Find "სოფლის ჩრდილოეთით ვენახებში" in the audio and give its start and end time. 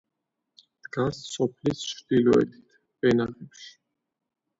1.33-3.69